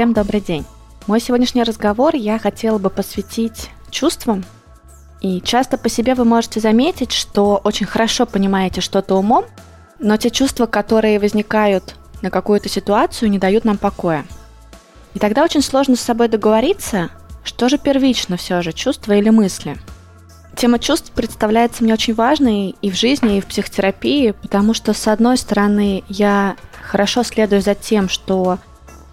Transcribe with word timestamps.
Всем 0.00 0.14
добрый 0.14 0.40
день. 0.40 0.64
Мой 1.06 1.20
сегодняшний 1.20 1.62
разговор 1.62 2.14
я 2.14 2.38
хотела 2.38 2.78
бы 2.78 2.88
посвятить 2.88 3.68
чувствам. 3.90 4.46
И 5.20 5.42
часто 5.42 5.76
по 5.76 5.90
себе 5.90 6.14
вы 6.14 6.24
можете 6.24 6.58
заметить, 6.58 7.12
что 7.12 7.60
очень 7.64 7.84
хорошо 7.84 8.24
понимаете 8.24 8.80
что-то 8.80 9.16
умом, 9.16 9.44
но 9.98 10.16
те 10.16 10.30
чувства, 10.30 10.64
которые 10.64 11.20
возникают 11.20 11.96
на 12.22 12.30
какую-то 12.30 12.70
ситуацию, 12.70 13.30
не 13.30 13.38
дают 13.38 13.66
нам 13.66 13.76
покоя. 13.76 14.24
И 15.12 15.18
тогда 15.18 15.44
очень 15.44 15.60
сложно 15.60 15.96
с 15.96 16.00
собой 16.00 16.28
договориться, 16.28 17.10
что 17.44 17.68
же 17.68 17.76
первично 17.76 18.38
все 18.38 18.62
же, 18.62 18.72
чувства 18.72 19.12
или 19.12 19.28
мысли. 19.28 19.76
Тема 20.56 20.78
чувств 20.78 21.12
представляется 21.12 21.84
мне 21.84 21.92
очень 21.92 22.14
важной 22.14 22.74
и 22.80 22.90
в 22.90 22.96
жизни, 22.96 23.36
и 23.36 23.40
в 23.42 23.46
психотерапии, 23.46 24.30
потому 24.30 24.72
что, 24.72 24.94
с 24.94 25.06
одной 25.08 25.36
стороны, 25.36 26.04
я 26.08 26.56
хорошо 26.82 27.22
следую 27.22 27.60
за 27.60 27.74
тем, 27.74 28.08
что 28.08 28.58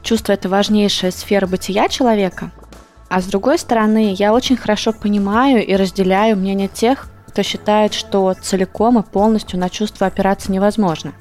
чувство– 0.07 0.31
это 0.33 0.47
важнейшая 0.47 1.11
сфера 1.11 1.47
бытия 1.47 1.89
человека, 1.89 2.51
а 3.09 3.21
с 3.21 3.25
другой 3.25 3.59
стороны, 3.59 4.13
я 4.17 4.33
очень 4.33 4.55
хорошо 4.55 4.93
понимаю 4.93 5.65
и 5.65 5.75
разделяю 5.75 6.37
мнение 6.37 6.69
тех, 6.69 7.09
кто 7.27 7.43
считает, 7.43 7.93
что 7.93 8.33
целиком 8.33 8.99
и 8.99 9.03
полностью 9.03 9.59
на 9.59 9.69
чувства 9.69 10.07
опираться 10.07 10.51
невозможно. 10.51 11.13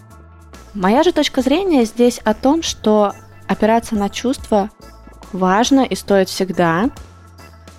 Моя 0.72 1.02
же 1.02 1.12
точка 1.12 1.42
зрения 1.42 1.84
здесь 1.84 2.18
о 2.18 2.32
том, 2.32 2.62
что 2.62 3.12
опираться 3.48 3.96
на 3.96 4.08
чувства 4.08 4.70
важно 5.32 5.80
и 5.80 5.96
стоит 5.96 6.28
всегда, 6.28 6.90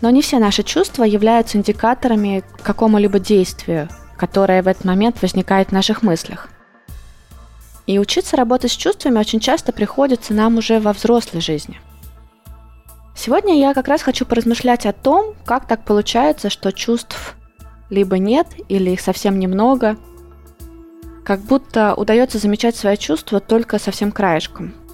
но 0.02 0.10
не 0.10 0.22
все 0.22 0.40
наши 0.40 0.64
чувства 0.64 1.04
являются 1.04 1.58
индикаторами 1.58 2.44
какому-либо 2.62 3.20
действию, 3.20 3.88
которое 4.18 4.62
в 4.62 4.68
этот 4.68 4.84
момент 4.84 5.22
возникает 5.22 5.70
в 5.70 5.74
наших 5.74 6.04
мыслях. 6.04 6.50
И 7.88 7.98
учиться 8.00 8.38
работать 8.38 8.72
с 8.72 8.76
чувствами 8.76 9.18
очень 9.18 9.40
часто 9.40 9.72
приходится 9.72 10.34
нам 10.34 10.58
уже 10.58 10.80
во 10.80 10.94
взрослой 10.94 11.42
жизни. 11.42 11.80
Сегодня 13.16 13.60
я 13.60 13.74
как 13.74 13.88
раз 13.88 14.04
хочу 14.04 14.26
поразмышлять 14.26 14.86
о 14.86 14.94
том, 14.94 15.34
как 15.46 15.68
так 15.68 15.84
получается, 15.84 16.52
что 16.52 16.72
чувств 16.72 17.36
либо 17.90 18.20
нет, 18.20 18.48
или 18.70 18.92
их 18.92 19.02
совсем 19.02 19.40
немного, 19.40 19.98
как 21.24 21.40
будто 21.42 21.96
удается 21.96 22.38
замечать 22.38 22.76
свои 22.76 22.98
чувства 22.98 23.40
только 23.40 23.80
совсем 23.80 24.12
краешком– 24.12 24.76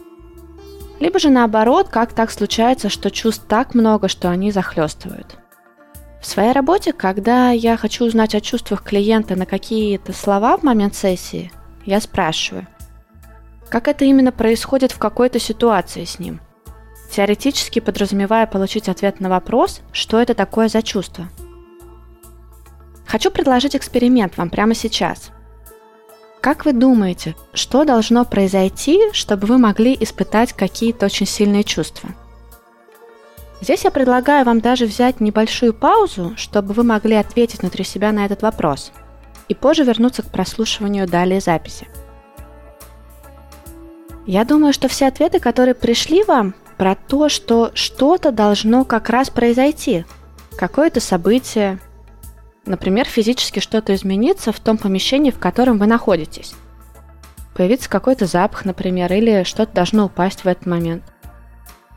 либо 1.03 1.19
же 1.19 1.29
наоборот, 1.29 1.89
как 1.89 2.13
так 2.13 2.31
случается, 2.31 2.87
что 2.87 3.11
чувств 3.11 3.43
так 3.49 3.75
много, 3.75 4.07
что 4.07 4.29
они 4.29 4.51
захлестывают. 4.51 5.35
В 6.21 6.25
своей 6.25 6.53
работе, 6.53 6.93
когда 6.93 7.49
я 7.49 7.75
хочу 7.75 8.05
узнать 8.05 8.33
о 8.35 8.39
чувствах 8.39 8.83
клиента 8.83 9.35
на 9.35 9.45
какие-то 9.45 10.13
слова 10.13 10.55
в 10.55 10.63
момент 10.63 10.95
сессии, 10.95 11.51
я 11.85 11.99
спрашиваю, 11.99 12.67
как 13.73 13.87
это 13.87 14.05
именно 14.05 14.31
происходит 14.31 14.91
в 14.91 14.99
какой-то 14.99 15.39
ситуации 15.39 16.05
с 16.05 16.19
ним, 16.19 16.41
теоретически 17.09 17.79
подразумевая 17.79 18.45
получить 18.45 18.87
ответ 18.87 19.19
на 19.19 19.29
вопрос, 19.29 19.81
что 19.91 20.21
это 20.21 20.35
такое 20.35 20.67
за 20.67 20.83
чувство. 20.83 21.27
Хочу 23.07 23.31
предложить 23.31 23.75
эксперимент 23.75 24.37
вам 24.37 24.51
прямо 24.51 24.75
сейчас– 24.75 25.31
как 26.39 26.65
вы 26.65 26.73
думаете, 26.73 27.35
что 27.53 27.85
должно 27.85 28.25
произойти, 28.25 28.99
чтобы 29.13 29.47
вы 29.47 29.57
могли 29.57 29.95
испытать 29.97 30.51
какие-то 30.51 31.05
очень 31.05 31.25
сильные 31.25 31.63
чувства? 31.63 32.09
Здесь 33.61 33.85
я 33.85 33.91
предлагаю 33.91 34.45
вам 34.45 34.59
даже 34.59 34.85
взять 34.85 35.21
небольшую 35.21 35.73
паузу, 35.73 36.33
чтобы 36.35 36.73
вы 36.73 36.83
могли 36.83 37.15
ответить 37.15 37.61
внутри 37.61 37.85
себя 37.85 38.11
на 38.11 38.25
этот 38.25 38.41
вопрос, 38.41 38.91
и 39.47 39.55
позже 39.55 39.85
вернуться 39.85 40.21
к 40.21 40.31
прослушиванию 40.31 41.07
далее 41.07 41.39
записи. 41.39 41.87
Я 44.25 44.45
думаю, 44.45 44.73
что 44.73 44.87
все 44.87 45.07
ответы, 45.07 45.39
которые 45.39 45.75
пришли 45.75 46.23
вам, 46.23 46.53
про 46.77 46.95
то, 46.95 47.29
что 47.29 47.71
что-то 47.73 48.31
должно 48.31 48.83
как 48.83 49.09
раз 49.09 49.29
произойти, 49.29 50.05
какое-то 50.57 50.99
событие, 50.99 51.79
Например, 52.65 53.05
физически 53.05 53.59
что-то 53.59 53.93
изменится 53.93 54.53
в 54.53 54.59
том 54.59 54.77
помещении, 54.77 55.31
в 55.31 55.39
котором 55.39 55.77
вы 55.77 55.85
находитесь. 55.85 56.53
Появится 57.55 57.89
какой-то 57.89 58.25
запах, 58.25 58.65
например, 58.65 59.11
или 59.11 59.43
что-то 59.43 59.73
должно 59.73 60.05
упасть 60.05 60.43
в 60.43 60.47
этот 60.47 60.65
момент. 60.65 61.03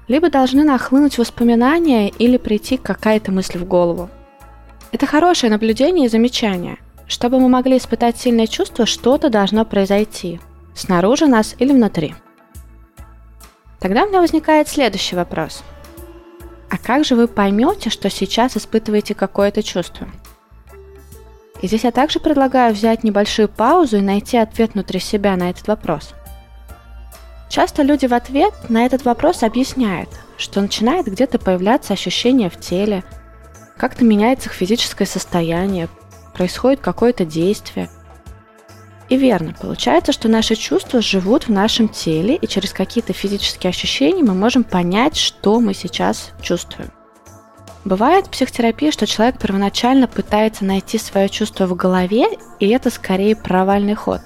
Либо 0.08 0.28
должны 0.28 0.64
нахлынуть 0.64 1.18
воспоминания 1.18 2.08
или 2.08 2.36
прийти 2.36 2.76
какая-то 2.76 3.32
мысль 3.32 3.58
в 3.58 3.64
голову. 3.64 4.10
Это 4.92 5.06
хорошее 5.06 5.50
наблюдение 5.50 6.06
и 6.06 6.10
замечание. 6.10 6.78
Чтобы 7.06 7.38
мы 7.38 7.48
могли 7.48 7.76
испытать 7.76 8.18
сильное 8.18 8.48
чувство, 8.48 8.86
что-то 8.86 9.30
должно 9.30 9.64
произойти. 9.64 10.40
Снаружи 10.76 11.26
нас 11.26 11.56
или 11.58 11.72
внутри. 11.72 12.14
Тогда 13.80 14.04
у 14.04 14.08
меня 14.08 14.20
возникает 14.20 14.68
следующий 14.68 15.16
вопрос. 15.16 15.64
А 16.70 16.76
как 16.76 17.04
же 17.04 17.16
вы 17.16 17.28
поймете, 17.28 17.88
что 17.88 18.10
сейчас 18.10 18.56
испытываете 18.56 19.14
какое-то 19.14 19.62
чувство? 19.62 20.06
И 21.62 21.66
здесь 21.66 21.84
я 21.84 21.92
также 21.92 22.20
предлагаю 22.20 22.74
взять 22.74 23.04
небольшую 23.04 23.48
паузу 23.48 23.96
и 23.96 24.02
найти 24.02 24.36
ответ 24.36 24.74
внутри 24.74 25.00
себя 25.00 25.34
на 25.36 25.48
этот 25.48 25.66
вопрос. 25.66 26.14
Часто 27.48 27.82
люди 27.82 28.04
в 28.04 28.12
ответ 28.12 28.52
на 28.68 28.84
этот 28.84 29.04
вопрос 29.06 29.42
объясняют, 29.42 30.10
что 30.36 30.60
начинает 30.60 31.06
где-то 31.06 31.38
появляться 31.38 31.94
ощущение 31.94 32.50
в 32.50 32.60
теле, 32.60 33.02
как-то 33.78 34.04
меняется 34.04 34.50
их 34.50 34.54
физическое 34.54 35.06
состояние, 35.06 35.88
происходит 36.34 36.80
какое-то 36.80 37.24
действие. 37.24 37.88
И 39.08 39.16
верно, 39.16 39.54
получается, 39.60 40.12
что 40.12 40.28
наши 40.28 40.56
чувства 40.56 41.00
живут 41.00 41.44
в 41.44 41.52
нашем 41.52 41.88
теле, 41.88 42.34
и 42.34 42.46
через 42.48 42.72
какие-то 42.72 43.12
физические 43.12 43.70
ощущения 43.70 44.22
мы 44.22 44.34
можем 44.34 44.64
понять, 44.64 45.16
что 45.16 45.60
мы 45.60 45.74
сейчас 45.74 46.32
чувствуем. 46.42 46.90
Бывает 47.84 48.26
в 48.26 48.30
психотерапии, 48.30 48.90
что 48.90 49.06
человек 49.06 49.38
первоначально 49.38 50.08
пытается 50.08 50.64
найти 50.64 50.98
свое 50.98 51.28
чувство 51.28 51.66
в 51.66 51.76
голове, 51.76 52.26
и 52.58 52.68
это 52.68 52.90
скорее 52.90 53.36
провальный 53.36 53.94
ход. 53.94 54.22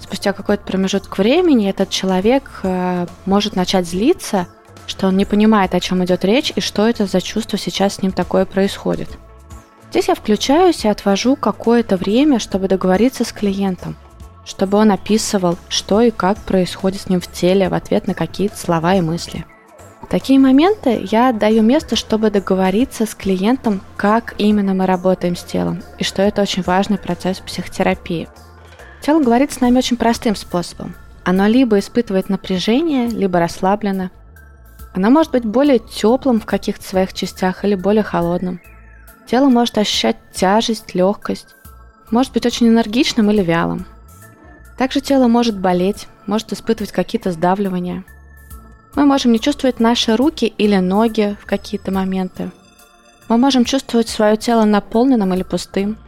Спустя 0.00 0.32
какой-то 0.32 0.64
промежуток 0.64 1.18
времени 1.18 1.68
этот 1.68 1.90
человек 1.90 2.60
э, 2.62 3.06
может 3.26 3.54
начать 3.54 3.86
злиться, 3.86 4.46
что 4.86 5.08
он 5.08 5.16
не 5.18 5.26
понимает, 5.26 5.74
о 5.74 5.80
чем 5.80 6.02
идет 6.06 6.24
речь 6.24 6.52
и 6.56 6.60
что 6.60 6.88
это 6.88 7.04
за 7.04 7.20
чувство 7.20 7.58
сейчас 7.58 7.96
с 7.96 8.02
ним 8.02 8.12
такое 8.12 8.46
происходит. 8.46 9.10
Здесь 9.90 10.08
я 10.08 10.14
включаюсь 10.14 10.84
и 10.84 10.88
отвожу 10.88 11.36
какое-то 11.36 11.96
время, 11.98 12.38
чтобы 12.38 12.66
договориться 12.66 13.24
с 13.24 13.32
клиентом, 13.32 13.96
чтобы 14.46 14.78
он 14.78 14.92
описывал, 14.92 15.58
что 15.68 16.00
и 16.00 16.10
как 16.10 16.38
происходит 16.38 17.02
с 17.02 17.08
ним 17.08 17.20
в 17.20 17.30
теле 17.30 17.68
в 17.68 17.74
ответ 17.74 18.06
на 18.06 18.14
какие-то 18.14 18.56
слова 18.56 18.94
и 18.94 19.00
мысли. 19.00 19.44
В 20.00 20.06
такие 20.06 20.38
моменты 20.38 21.04
я 21.10 21.30
отдаю 21.30 21.62
место, 21.62 21.96
чтобы 21.96 22.30
договориться 22.30 23.06
с 23.06 23.14
клиентом, 23.14 23.82
как 23.96 24.36
именно 24.38 24.72
мы 24.72 24.86
работаем 24.86 25.34
с 25.34 25.42
телом, 25.42 25.82
и 25.98 26.04
что 26.04 26.22
это 26.22 26.42
очень 26.42 26.62
важный 26.62 26.96
процесс 26.96 27.40
психотерапии. 27.40 28.28
Тело 29.02 29.20
говорит 29.20 29.52
с 29.52 29.60
нами 29.60 29.78
очень 29.78 29.96
простым 29.96 30.36
способом. 30.36 30.94
Оно 31.24 31.48
либо 31.48 31.80
испытывает 31.80 32.28
напряжение, 32.28 33.08
либо 33.08 33.40
расслаблено. 33.40 34.10
Оно 34.94 35.10
может 35.10 35.32
быть 35.32 35.44
более 35.44 35.80
теплым 35.80 36.40
в 36.40 36.46
каких-то 36.46 36.86
своих 36.86 37.12
частях 37.12 37.64
или 37.64 37.74
более 37.74 38.04
холодным. 38.04 38.60
Тело 39.26 39.48
может 39.48 39.76
ощущать 39.76 40.16
тяжесть, 40.32 40.94
легкость, 40.94 41.56
может 42.12 42.32
быть 42.32 42.46
очень 42.46 42.68
энергичным 42.68 43.28
или 43.32 43.42
вялым. 43.42 43.86
Также 44.76 45.00
тело 45.00 45.26
может 45.28 45.58
болеть, 45.58 46.08
может 46.26 46.52
испытывать 46.52 46.92
какие-то 46.92 47.32
сдавливания– 47.32 48.04
мы 48.96 49.04
можем 49.04 49.30
не 49.30 49.38
чувствовать 49.38 49.78
наши 49.78 50.16
руки 50.16 50.46
или 50.46 50.76
ноги 50.76 51.36
в 51.42 51.44
какие-то 51.44 51.92
моменты. 51.92 52.50
Мы 53.28 53.36
можем 53.36 53.66
чувствовать 53.66 54.08
свое 54.08 54.38
тело 54.38 54.64
наполненным 54.64 55.34
или 55.34 55.42
пустым. 55.42 55.98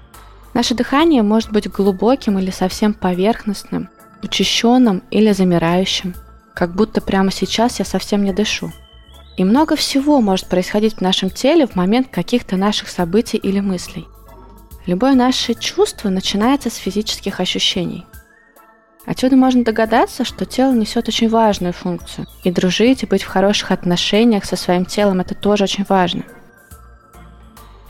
Наше 0.54 0.74
дыхание 0.74 1.22
может 1.22 1.52
быть 1.52 1.68
глубоким 1.68 2.38
или 2.38 2.50
совсем 2.50 2.94
поверхностным, 2.94 3.90
учащенным 4.22 5.02
или 5.10 5.32
замирающим, 5.32 6.14
как 6.54 6.74
будто 6.74 7.02
прямо 7.02 7.30
сейчас 7.30 7.78
я 7.78 7.84
совсем 7.84 8.24
не 8.24 8.32
дышу. 8.32 8.72
И 9.36 9.44
много 9.44 9.76
всего 9.76 10.22
может 10.22 10.46
происходить 10.46 10.94
в 10.94 11.00
нашем 11.02 11.28
теле 11.28 11.66
в 11.66 11.76
момент 11.76 12.08
каких-то 12.10 12.56
наших 12.56 12.88
событий 12.88 13.36
или 13.36 13.60
мыслей. 13.60 14.06
Любое 14.86 15.12
наше 15.12 15.52
чувство 15.52 16.08
начинается 16.08 16.70
с 16.70 16.76
физических 16.76 17.38
ощущений– 17.38 18.06
Отсюда 19.08 19.36
можно 19.36 19.64
догадаться, 19.64 20.22
что 20.22 20.44
тело 20.44 20.74
несет 20.74 21.08
очень 21.08 21.30
важную 21.30 21.72
функцию. 21.72 22.26
И 22.44 22.50
дружить, 22.50 23.02
и 23.02 23.06
быть 23.06 23.22
в 23.22 23.26
хороших 23.26 23.70
отношениях 23.70 24.44
со 24.44 24.54
своим 24.54 24.84
телом– 24.84 25.20
это 25.20 25.34
тоже 25.34 25.64
очень 25.64 25.86
важно. 25.88 26.24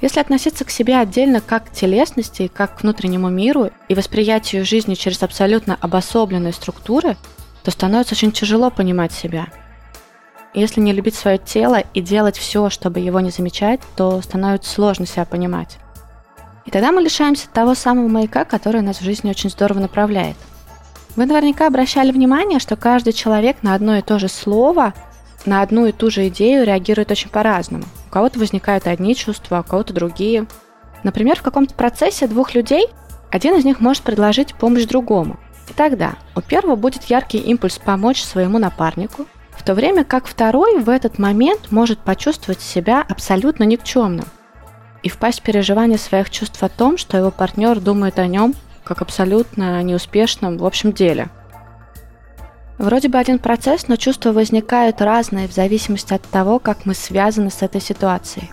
Если 0.01 0.21
относиться 0.21 0.65
к 0.65 0.71
себе 0.71 0.97
отдельно 0.97 1.41
как 1.41 1.71
к 1.71 1.73
телесности, 1.73 2.47
как 2.47 2.77
к 2.77 2.83
внутреннему 2.83 3.31
миру 3.31 3.71
и 3.89 3.97
восприятию 3.97 4.65
жизни 4.65 4.95
через 4.95 5.25
абсолютно 5.25 5.77
обособленные 5.81 6.53
структуры, 6.53 7.17
то 7.65 7.73
становится 7.73 8.15
очень 8.15 8.31
тяжело 8.31 8.71
понимать 8.71 9.11
себя. 9.11 9.49
Если 10.55 10.81
не 10.81 10.93
любить 10.93 11.17
свое 11.17 11.39
тело 11.39 11.83
и 11.95 12.01
делать 12.01 12.39
все, 12.39 12.71
чтобы 12.71 13.01
его 13.01 13.19
не 13.19 13.31
замечать, 13.31 13.81
то 13.97 14.23
становится 14.23 14.73
сложно 14.73 15.05
себя 15.05 15.25
понимать. 15.25 15.79
И 16.65 16.71
тогда 16.71 16.93
мы 16.93 17.03
лишаемся 17.03 17.49
того 17.49 17.75
самого 17.75 18.07
маяка, 18.07 18.45
который 18.45 18.83
нас 18.83 19.01
в 19.01 19.05
жизни 19.05 19.31
очень 19.31 19.51
здорово 19.51 19.81
направляет– 19.81 20.37
вы 21.19 21.27
наверняка 21.27 21.67
обращали 21.67 22.13
внимание, 22.13 22.61
что 22.61 22.77
каждый 22.77 23.13
человек 23.13 23.65
на 23.65 23.75
одно 23.75 23.97
и 23.97 24.03
то 24.03 24.21
же 24.21 24.29
слово 24.29 24.95
на 25.47 25.63
одну 25.63 25.87
и 25.87 25.91
ту 25.91 26.11
же 26.11 26.29
идею 26.29 26.65
реагируют 26.65 27.11
очень 27.11 27.29
по-разному. 27.29 27.83
У 28.07 28.11
кого-то 28.13 28.39
возникают 28.39 28.87
одни 28.87 29.17
чувства, 29.17 29.59
у 29.59 29.69
кого-то 29.69 29.93
другие. 29.93 30.47
Например, 31.03 31.37
в 31.37 31.43
каком-то 31.43 31.75
процессе 31.75 32.29
двух 32.29 32.55
людей 32.55 32.87
один 33.33 33.57
из 33.57 33.65
них 33.65 33.81
может 33.81 34.05
предложить 34.05 34.55
помощь 34.55 34.85
другому. 34.85 35.41
И 35.69 35.73
тогда 35.73 36.13
у 36.37 36.41
первого 36.41 36.77
будет 36.77 37.03
яркий 37.07 37.39
импульс 37.39 37.79
помочь 37.79 38.23
своему 38.23 38.61
напарнику, 38.61 39.27
в 39.51 39.65
то 39.65 39.75
время 39.75 40.05
как 40.05 40.27
второй 40.27 40.79
в 40.79 40.89
этот 40.89 41.19
момент 41.19 41.73
может 41.73 41.99
почувствовать 41.99 42.61
себя 42.61 43.05
абсолютно 43.09 43.65
никчемным 43.65 44.27
и 45.03 45.09
впасть 45.09 45.41
в 45.41 45.43
переживание 45.43 45.99
своих 45.99 46.31
чувств 46.31 46.63
о 46.63 46.69
том, 46.69 46.97
что 46.97 47.17
его 47.17 47.33
партнер 47.33 47.81
думает 47.81 48.21
о 48.21 48.29
нем 48.29 48.55
как 48.89 49.03
абсолютно 49.03 49.81
неуспешном 49.83 50.57
в 50.57 50.65
общем 50.65 50.93
деле. 50.93 51.29
Вроде 52.79 53.09
бы 53.09 53.19
один 53.19 53.39
процесс, 53.39 53.89
но 53.89 53.97
чувства 53.97 54.33
возникают 54.33 55.01
разные 55.01 55.49
в 55.49 55.53
зависимости 55.53 56.15
от 56.15 56.23
того, 56.23 56.59
как 56.59 56.87
мы 56.87 56.95
связаны 56.95 57.51
с 57.51 57.63
этой 57.63 57.81
ситуацией. 57.81 58.51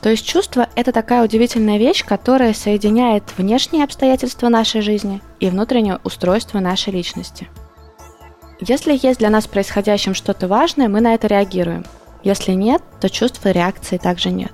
То 0.00 0.10
есть 0.10 0.26
чувство– 0.26 0.68
это 0.76 0.92
такая 0.92 1.22
удивительная 1.24 1.78
вещь, 1.78 2.04
которая 2.04 2.54
соединяет 2.54 3.24
внешние 3.36 3.84
обстоятельства 3.84 4.48
нашей 4.48 4.80
жизни 4.80 5.20
и 5.40 5.50
внутреннее 5.50 5.98
устройство 6.04 6.60
нашей 6.60 6.92
личности. 6.92 7.48
Если 8.60 8.98
есть 9.00 9.18
для 9.18 9.30
нас 9.30 9.46
происходящим 9.46 10.14
что-то 10.14 10.48
важное, 10.48 10.88
мы 10.88 11.00
на 11.00 11.14
это 11.14 11.26
реагируем. 11.26 11.84
Если 12.22 12.52
нет, 12.52 12.82
то 13.00 13.10
чувства 13.10 13.50
реакции 13.50 13.98
также 13.98 14.30
нет. 14.30 14.52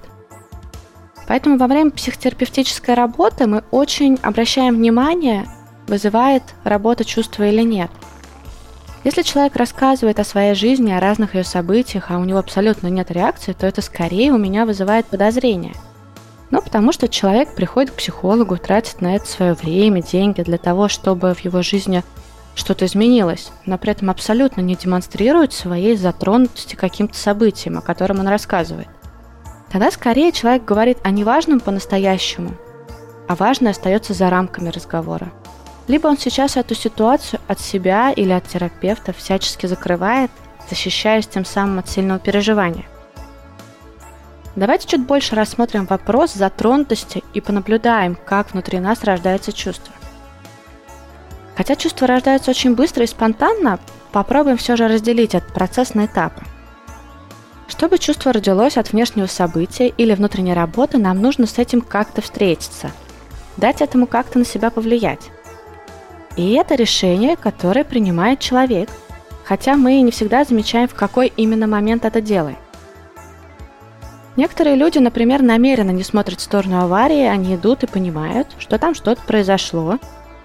Поэтому 1.28 1.56
во 1.56 1.66
время 1.66 1.90
психотерапевтической 1.90 2.94
работы 2.94 3.46
мы 3.46 3.64
очень 3.70 4.18
обращаем 4.22 4.76
внимание, 4.76 5.46
вызывает 5.86 6.42
работа 6.64 7.04
чувства 7.04 7.48
или 7.48 7.62
нет. 7.62 7.90
Если 9.04 9.22
человек 9.22 9.56
рассказывает 9.56 10.20
о 10.20 10.24
своей 10.24 10.54
жизни, 10.54 10.92
о 10.92 11.00
разных 11.00 11.34
ее 11.34 11.42
событиях, 11.42 12.10
а 12.10 12.18
у 12.18 12.24
него 12.24 12.38
абсолютно 12.38 12.86
нет 12.86 13.10
реакции, 13.10 13.52
то 13.52 13.66
это 13.66 13.82
скорее 13.82 14.32
у 14.32 14.38
меня 14.38 14.64
вызывает 14.64 15.06
подозрение. 15.06 15.74
Ну, 16.52 16.60
потому 16.60 16.92
что 16.92 17.08
человек 17.08 17.54
приходит 17.54 17.90
к 17.90 17.96
психологу, 17.96 18.58
тратит 18.58 19.00
на 19.00 19.16
это 19.16 19.26
свое 19.26 19.54
время, 19.54 20.02
деньги 20.02 20.42
для 20.42 20.58
того, 20.58 20.88
чтобы 20.88 21.34
в 21.34 21.40
его 21.40 21.62
жизни 21.62 22.04
что-то 22.54 22.84
изменилось, 22.84 23.50
но 23.64 23.78
при 23.78 23.90
этом 23.90 24.10
абсолютно 24.10 24.60
не 24.60 24.76
демонстрирует 24.76 25.52
своей 25.52 25.96
затронутости 25.96 26.76
каким-то 26.76 27.16
событием, 27.16 27.78
о 27.78 27.82
котором 27.82 28.20
он 28.20 28.28
рассказывает. 28.28 28.88
Тогда 29.72 29.90
скорее 29.90 30.32
человек 30.32 30.66
говорит 30.66 30.98
о 31.02 31.10
неважном 31.10 31.58
по-настоящему, 31.58 32.54
а 33.26 33.34
важное 33.34 33.72
остается 33.72 34.12
за 34.12 34.28
рамками 34.28 34.68
разговора. 34.68 35.32
Либо 35.88 36.08
он 36.08 36.18
сейчас 36.18 36.58
эту 36.58 36.74
ситуацию 36.74 37.40
от 37.48 37.58
себя 37.58 38.12
или 38.12 38.32
от 38.32 38.46
терапевта 38.46 39.14
всячески 39.14 39.64
закрывает, 39.64 40.30
защищаясь 40.68 41.26
тем 41.26 41.46
самым 41.46 41.78
от 41.78 41.88
сильного 41.88 42.20
переживания. 42.20 42.84
Давайте 44.56 44.86
чуть 44.86 45.06
больше 45.06 45.34
рассмотрим 45.34 45.86
вопрос 45.86 46.34
затронутости 46.34 47.24
и 47.32 47.40
понаблюдаем, 47.40 48.18
как 48.26 48.52
внутри 48.52 48.78
нас 48.78 49.02
рождается 49.02 49.54
чувство. 49.54 49.94
Хотя 51.56 51.76
чувства 51.76 52.06
рождаются 52.06 52.50
очень 52.50 52.74
быстро 52.74 53.04
и 53.04 53.06
спонтанно, 53.06 53.78
попробуем 54.12 54.58
все 54.58 54.76
же 54.76 54.86
разделить 54.86 55.34
этот 55.34 55.54
процесс 55.54 55.94
на 55.94 56.04
этапы. 56.04 56.42
Чтобы 57.72 57.96
чувство 57.96 58.34
родилось 58.34 58.76
от 58.76 58.92
внешнего 58.92 59.26
события 59.26 59.88
или 59.88 60.14
внутренней 60.14 60.52
работы, 60.52 60.98
нам 60.98 61.22
нужно 61.22 61.46
с 61.46 61.58
этим 61.58 61.80
как-то 61.80 62.20
встретиться, 62.20 62.90
дать 63.56 63.80
этому 63.80 64.06
как-то 64.06 64.38
на 64.38 64.44
себя 64.44 64.70
повлиять. 64.70 65.30
И 66.36 66.52
это 66.52 66.74
решение, 66.74 67.34
которое 67.34 67.82
принимает 67.84 68.40
человек, 68.40 68.90
хотя 69.44 69.76
мы 69.76 70.02
не 70.02 70.10
всегда 70.10 70.44
замечаем, 70.44 70.86
в 70.86 70.94
какой 70.94 71.32
именно 71.34 71.66
момент 71.66 72.04
это 72.04 72.20
делаем. 72.20 72.58
Некоторые 74.36 74.76
люди, 74.76 74.98
например, 74.98 75.40
намеренно 75.40 75.92
не 75.92 76.02
смотрят 76.02 76.40
в 76.40 76.44
сторону 76.44 76.82
аварии, 76.82 77.24
они 77.24 77.54
идут 77.56 77.84
и 77.84 77.86
понимают, 77.86 78.48
что 78.58 78.78
там 78.78 78.94
что-то 78.94 79.22
произошло, 79.22 79.98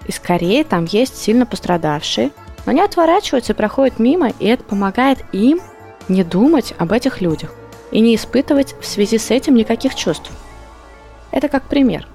и 0.06 0.12
скорее 0.12 0.64
там 0.64 0.86
есть 0.86 1.18
сильно 1.18 1.44
пострадавшие, 1.44 2.30
но 2.64 2.70
они 2.70 2.80
отворачиваются 2.80 3.52
и 3.52 3.56
проходят 3.56 3.98
мимо, 3.98 4.30
и 4.38 4.46
это 4.46 4.64
помогает 4.64 5.18
им 5.32 5.60
не 6.08 6.24
думать 6.24 6.74
об 6.78 6.92
этих 6.92 7.20
людях 7.20 7.54
и 7.90 8.00
не 8.00 8.14
испытывать 8.14 8.74
в 8.80 8.86
связи 8.86 9.18
с 9.18 9.30
этим 9.30 9.54
никаких 9.54 9.94
чувств. 9.94 10.30
Это 11.30 11.48
как 11.48 11.64
пример. 11.64 12.06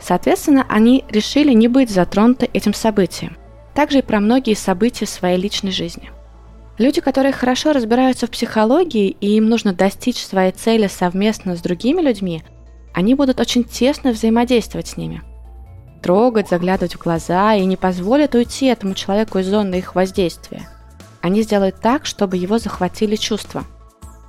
Соответственно, 0.00 0.66
они 0.68 1.04
решили 1.08 1.52
не 1.52 1.68
быть 1.68 1.90
затронуты 1.90 2.48
этим 2.52 2.74
событием. 2.74 3.36
Также 3.74 3.98
и 3.98 4.02
про 4.02 4.20
многие 4.20 4.54
события 4.54 5.06
своей 5.06 5.38
личной 5.38 5.72
жизни. 5.72 6.10
Люди, 6.78 7.00
которые 7.00 7.32
хорошо 7.32 7.72
разбираются 7.72 8.26
в 8.26 8.30
психологии 8.30 9.16
и 9.20 9.36
им 9.36 9.48
нужно 9.48 9.72
достичь 9.72 10.18
своей 10.18 10.52
цели 10.52 10.88
совместно 10.88 11.56
с 11.56 11.60
другими 11.60 12.00
людьми, 12.00 12.42
они 12.92 13.14
будут 13.14 13.40
очень 13.40 13.64
тесно 13.64 14.10
взаимодействовать 14.12 14.88
с 14.88 14.96
ними. 14.96 15.22
Трогать, 16.02 16.48
заглядывать 16.48 16.96
в 16.96 17.02
глаза 17.02 17.54
и 17.54 17.64
не 17.64 17.76
позволят 17.76 18.34
уйти 18.34 18.66
этому 18.66 18.94
человеку 18.94 19.38
из 19.38 19.46
зоны 19.46 19.76
их 19.76 19.94
воздействия. 19.94 20.68
Они 21.24 21.40
сделают 21.40 21.76
так, 21.80 22.04
чтобы 22.04 22.36
его 22.36 22.58
захватили 22.58 23.16
чувства. 23.16 23.64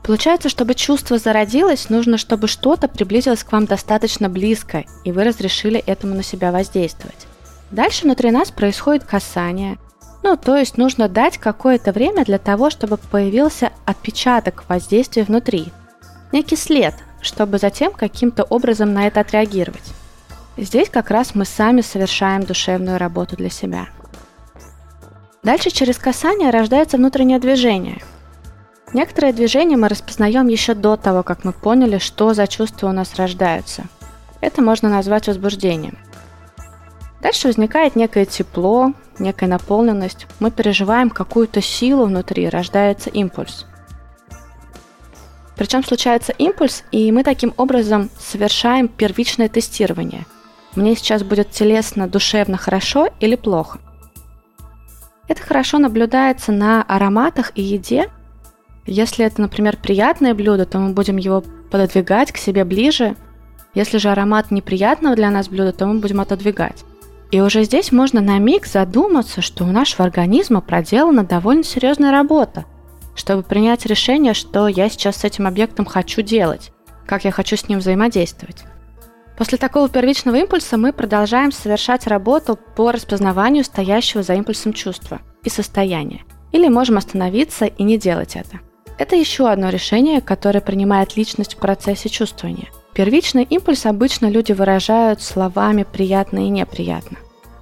Получается, 0.02 0.48
чтобы 0.48 0.76
чувство 0.76 1.18
зародилось, 1.18 1.90
нужно, 1.90 2.18
чтобы 2.18 2.48
что-то 2.48 2.88
приблизилось 2.88 3.44
к 3.44 3.52
вам 3.52 3.66
достаточно 3.66 4.30
близко, 4.30 4.86
и 5.04 5.12
вы 5.12 5.26
разрешили 5.26 5.78
этому 5.78 6.16
на 6.16 6.24
себя 6.24 6.54
воздействовать. 6.54 7.28
Дальше 7.70 8.06
внутри 8.06 8.32
нас 8.32 8.50
происходит 8.50 9.04
касание. 9.04 9.78
Ну, 10.24 10.38
то 10.38 10.56
есть 10.56 10.78
нужно 10.78 11.10
дать 11.10 11.38
какое-то 11.38 11.92
время 11.92 12.24
для 12.24 12.38
того, 12.38 12.70
чтобы 12.70 12.96
появился 12.96 13.74
отпечаток 13.84 14.64
воздействия 14.70 15.26
внутри. 15.26 15.74
Некий 16.32 16.56
след, 16.56 16.96
чтобы 17.20 17.58
затем 17.58 17.92
каким-то 17.92 18.44
образом 18.44 18.94
на 18.94 19.06
это 19.06 19.20
отреагировать. 19.20 19.84
Здесь 20.56 20.90
как 20.90 21.12
раз 21.12 21.36
мы 21.36 21.44
сами 21.44 21.82
совершаем 21.82 22.44
душевную 22.44 23.00
работу 23.00 23.36
для 23.36 23.50
себя. 23.50 23.90
Дальше 25.46 25.70
через 25.70 26.00
касание 26.00 26.50
рождается 26.50 26.98
внутреннее 26.98 27.38
движение. 27.38 28.02
Некоторые 28.94 29.32
движения 29.32 29.78
мы 29.78 29.90
распознаем 29.90 30.48
еще 30.48 30.74
до 30.74 30.98
того, 30.98 31.22
как 31.22 31.44
мы 31.44 31.54
поняли, 31.54 32.00
что 32.00 32.34
за 32.34 32.48
чувства 32.48 32.90
у 32.90 32.92
нас 32.92 33.14
рождаются. 33.14 33.84
Это 34.42 34.64
можно 34.64 34.90
назвать 34.90 35.28
возбуждением. 35.28 36.00
Дальше 37.22 37.48
возникает 37.48 37.96
некое 37.96 38.26
тепло, 38.26 38.94
некая 39.20 39.46
наполненность. 39.46 40.26
Мы 40.40 40.50
переживаем 40.50 41.12
какую-то 41.12 41.62
силу 41.62 42.06
внутри, 42.06 42.50
рождается 42.50 43.12
импульс. 43.12 43.68
Причем 45.56 45.84
случается 45.84 46.32
импульс, 46.32 46.84
и 46.92 47.12
мы 47.12 47.24
таким 47.24 47.54
образом 47.58 48.10
совершаем 48.18 48.88
первичное 48.88 49.48
тестирование. 49.48 50.26
Мне 50.74 50.96
сейчас 50.96 51.22
будет 51.22 51.52
телесно, 51.52 52.08
душевно 52.08 52.58
хорошо 52.58 53.10
или 53.20 53.36
плохо. 53.36 53.80
Это 55.28 55.42
хорошо 55.42 55.80
наблюдается 55.80 56.52
на 56.52 56.84
ароматах 56.84 57.52
и 57.56 57.62
еде. 57.62 58.10
Если 58.86 59.26
это, 59.26 59.42
например, 59.42 59.78
приятное 59.78 60.36
блюдо, 60.36 60.66
то 60.66 60.78
мы 60.78 60.94
будем 60.94 61.18
его 61.18 61.44
пододвигать 61.72 62.32
к 62.32 62.38
себе 62.38 62.64
ближе. 62.64 63.16
Если 63.74 63.98
же 63.98 64.10
аромат 64.10 64.52
неприятного 64.52 65.16
для 65.16 65.32
нас 65.32 65.50
блюда, 65.50 65.72
то 65.72 65.88
мы 65.88 66.00
будем 66.00 66.22
отодвигать. 66.22 66.86
И 67.32 67.42
уже 67.42 67.64
здесь 67.64 67.92
можно 67.92 68.22
на 68.22 68.38
миг 68.38 68.68
задуматься, 68.68 69.42
что 69.42 69.64
у 69.64 69.68
нашего 69.68 70.06
организма 70.06 70.62
проделана 70.62 71.24
довольно 71.24 71.64
серьезная 71.64 72.12
работа, 72.12 72.66
чтобы 73.16 73.42
принять 73.42 73.86
решение, 73.86 74.34
что 74.34 74.68
я 74.68 74.90
сейчас 74.90 75.18
с 75.18 75.24
этим 75.24 75.48
объектом 75.48 75.86
хочу 75.86 76.22
делать, 76.22 76.72
как 77.08 77.26
я 77.26 77.32
хочу 77.32 77.58
с 77.58 77.68
ним 77.68 77.80
взаимодействовать. 77.80 78.66
После 79.38 79.58
такого 79.58 79.90
первичного 79.90 80.38
импульса 80.38 80.78
мы 80.78 80.94
продолжаем 80.94 81.52
совершать 81.52 82.08
работу 82.08 82.58
по 82.76 82.92
распознаванию 82.92 83.64
стоящего 83.64 84.24
за 84.24 84.36
импульсом 84.36 84.72
чувства 84.72 85.22
и 85.44 85.50
состояния. 85.50 86.24
Или 86.52 86.70
можем 86.70 86.98
остановиться 86.98 87.66
и 87.66 87.84
не 87.84 87.98
делать 87.98 88.36
это. 88.36 88.62
Это 88.98 89.18
еще 89.18 89.50
одно 89.50 89.70
решение, 89.70 90.22
которое 90.22 90.62
принимает 90.62 91.18
личность 91.18 91.56
в 91.56 91.58
процессе 91.58 92.08
чувствования. 92.08 92.70
Первичный 92.94 93.44
импульс 93.44 93.86
обычно 93.86 94.30
люди 94.30 94.54
выражают 94.54 95.22
словами 95.22 95.84
«приятно» 95.84 96.46
и 96.46 96.50
«неприятно». 96.50 97.18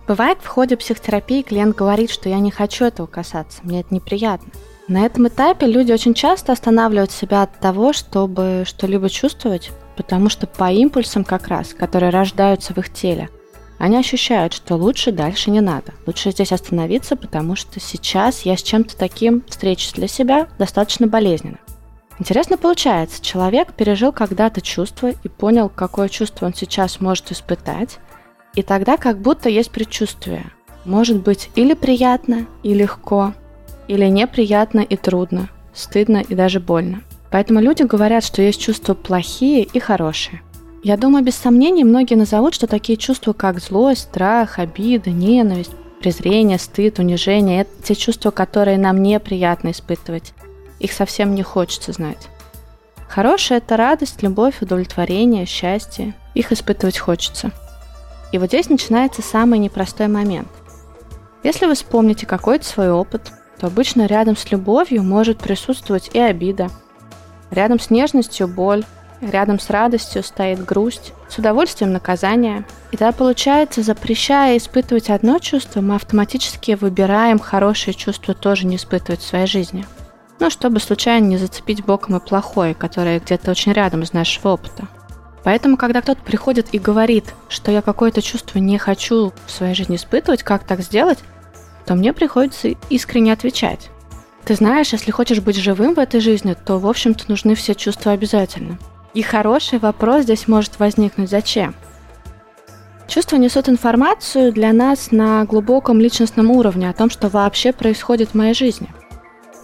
Бывает, 0.07 0.37
в 0.43 0.47
ходе 0.47 0.77
психотерапии 0.77 1.41
клиент 1.41 1.75
говорит, 1.75 2.11
что 2.11 2.29
я 2.29 2.39
не 2.39 2.51
хочу 2.51 2.85
этого 2.85 3.07
касаться, 3.07 3.61
мне 3.63 3.79
это 3.79 3.95
неприятно. 3.95 4.51
На 4.87 5.05
этом 5.05 5.29
этапе 5.29 5.65
люди 5.65 5.93
очень 5.93 6.13
часто 6.13 6.51
останавливают 6.51 7.11
себя 7.11 7.43
от 7.43 7.57
того, 7.59 7.93
чтобы 7.93 8.63
что-либо 8.65 9.09
чувствовать, 9.09 9.71
потому 9.95 10.27
что 10.27 10.45
по 10.45 10.71
импульсам 10.71 11.23
как 11.23 11.47
раз, 11.47 11.73
которые 11.73 12.09
рождаются 12.09 12.73
в 12.73 12.77
их 12.79 12.91
теле, 12.91 13.29
они 13.79 13.97
ощущают, 13.97 14.53
что 14.53 14.75
лучше 14.75 15.11
дальше 15.11 15.51
не 15.51 15.61
надо. 15.61 15.93
Лучше 16.05 16.31
здесь 16.31 16.51
остановиться, 16.51 17.15
потому 17.15 17.55
что 17.55 17.79
сейчас 17.79 18.41
я 18.41 18.57
с 18.57 18.63
чем-то 18.63 18.97
таким 18.97 19.43
встречусь 19.47 19.93
для 19.93 20.07
себя 20.07 20.47
достаточно 20.57 21.07
болезненно. 21.07 21.59
Интересно 22.19 22.57
получается, 22.57 23.23
человек 23.23 23.73
пережил 23.73 24.11
когда-то 24.11 24.61
чувство 24.61 25.11
и 25.11 25.27
понял, 25.29 25.69
какое 25.69 26.09
чувство 26.09 26.45
он 26.45 26.53
сейчас 26.53 26.99
может 26.99 27.31
испытать, 27.31 27.99
и 28.53 28.61
тогда 28.63 28.97
как 28.97 29.19
будто 29.19 29.49
есть 29.49 29.71
предчувствие. 29.71 30.45
Может 30.85 31.23
быть 31.23 31.49
или 31.55 31.73
приятно, 31.73 32.45
и 32.61 32.73
легко, 32.73 33.33
или 33.87 34.05
неприятно 34.05 34.79
и 34.79 34.95
трудно, 34.95 35.49
стыдно 35.73 36.23
и 36.27 36.35
даже 36.35 36.59
больно. 36.59 37.01
Поэтому 37.31 37.59
люди 37.59 37.83
говорят, 37.83 38.23
что 38.23 38.41
есть 38.41 38.61
чувства 38.61 38.93
плохие 38.93 39.63
и 39.63 39.79
хорошие. 39.79 40.41
Я 40.83 40.97
думаю, 40.97 41.23
без 41.23 41.35
сомнений 41.35 41.83
многие 41.83 42.15
назовут, 42.15 42.53
что 42.53 42.67
такие 42.67 42.97
чувства, 42.97 43.33
как 43.33 43.59
злость, 43.59 44.01
страх, 44.01 44.59
обида, 44.59 45.11
ненависть, 45.11 45.71
презрение, 45.99 46.59
стыд, 46.59 46.99
унижение– 46.99 47.61
это 47.61 47.71
те 47.81 47.95
чувства, 47.95 48.31
которые 48.31 48.77
нам 48.77 49.01
неприятно 49.01 49.71
испытывать. 49.71 50.33
Их 50.79 50.91
совсем 50.91 51.33
не 51.33 51.41
хочется 51.41 51.93
знать. 51.93 52.27
Хорошее– 53.07 53.57
это 53.65 53.77
радость, 53.77 54.21
любовь, 54.21 54.61
удовлетворение, 54.61 55.45
счастье. 55.45 56.13
Их 56.33 56.51
испытывать 56.51 56.97
хочется. 56.97 57.51
И 58.33 58.37
вот 58.37 58.47
здесь 58.47 58.69
начинается 58.69 59.21
самый 59.21 59.59
непростой 59.59 60.07
момент. 60.07 60.49
Если 61.43 61.65
вы 61.65 61.75
вспомните 61.75 62.25
какой-то 62.25 62.65
свой 62.65 62.91
опыт, 62.91 63.31
то 63.59 63.67
обычно 63.67 64.05
рядом 64.05 64.35
с 64.35 64.51
любовью 64.51 65.03
может 65.03 65.39
присутствовать 65.39 66.11
и 66.13 66.19
обида. 66.19 66.69
Рядом 67.51 67.79
с 67.79 67.89
нежностью– 67.89 68.47
боль, 68.49 68.83
Рядом 69.31 69.57
с 69.57 69.69
радостью 69.69 70.21
стоит 70.21 70.65
грусть, 70.65 71.13
с 71.29 71.37
удовольствием 71.37 71.93
наказание. 71.93 72.65
И 72.91 72.97
тогда 72.97 73.13
получается, 73.13 73.81
запрещая 73.81 74.57
испытывать 74.57 75.09
одно 75.09 75.39
чувство, 75.39 75.79
мы 75.79 75.95
автоматически 75.95 76.77
выбираем 76.79 77.39
хорошее 77.39 77.93
чувство 77.93 78.33
тоже 78.33 78.65
не 78.65 78.75
испытывать 78.75 79.21
в 79.21 79.25
своей 79.25 79.47
жизни. 79.47 79.85
Ну, 80.39 80.49
чтобы 80.49 80.79
случайно 80.81 81.25
не 81.25 81.37
зацепить 81.37 81.85
боком 81.85 82.17
и 82.17 82.19
плохое, 82.19 82.73
которое 82.73 83.19
где-то 83.19 83.51
очень 83.51 83.71
рядом 83.71 84.01
из 84.03 84.11
нашего 84.11 84.49
опыта. 84.49 84.87
Поэтому, 85.45 85.77
когда 85.77 86.01
кто-то 86.01 86.21
приходит 86.21 86.73
и 86.73 86.79
говорит, 86.79 87.33
что 87.47 87.71
я 87.71 87.81
какое-то 87.81 88.21
чувство 88.21 88.59
не 88.59 88.77
хочу 88.77 89.31
в 89.45 89.51
своей 89.51 89.73
жизни 89.73 89.95
испытывать, 89.95 90.43
как 90.43 90.65
так 90.65 90.81
сделать, 90.81 91.19
то 91.85 91.95
мне 91.95 92.13
приходится 92.13 92.69
искренне 92.89 93.33
отвечать. 93.33 93.89
Ты 94.45 94.55
знаешь, 94.55 94.91
если 94.91 95.11
хочешь 95.11 95.39
быть 95.39 95.55
живым 95.55 95.93
в 95.93 95.99
этой 95.99 96.19
жизни, 96.19 96.53
то, 96.53 96.77
в 96.77 96.87
общем-то, 96.87 97.25
нужны 97.29 97.55
все 97.55 97.75
чувства 97.75 98.11
обязательно. 98.11 98.77
И 99.13 99.21
хороший 99.21 99.79
вопрос 99.79 100.23
здесь 100.23 100.47
может 100.47 100.79
возникнуть 100.79 101.29
«Зачем?». 101.29 101.75
Чувства 103.07 103.35
несут 103.37 103.69
информацию 103.69 104.51
для 104.51 104.73
нас 104.73 105.11
на 105.11 105.45
глубоком 105.45 105.99
личностном 105.99 106.49
уровне 106.51 106.89
о 106.89 106.93
том, 106.93 107.09
что 107.09 107.29
вообще 107.29 107.71
происходит 107.71 108.29
в 108.29 108.33
моей 108.33 108.53
жизни. 108.53 108.89